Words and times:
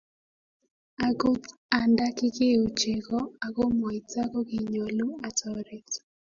Akut 1.07 1.41
anda 1.79 2.05
kikiu 2.17 2.63
chego 2.79 3.19
ako 3.45 3.61
mwaita 3.77 4.21
kokinyolu 4.31 5.07
atoret. 5.27 5.89